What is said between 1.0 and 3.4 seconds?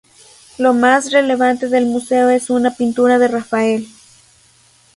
relevante del museo es una pintura de